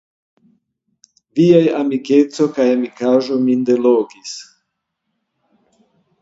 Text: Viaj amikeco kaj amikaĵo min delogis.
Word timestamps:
Viaj 1.39 1.61
amikeco 1.79 2.47
kaj 2.55 2.65
amikaĵo 2.77 3.37
min 3.45 3.61
delogis. 3.71 4.35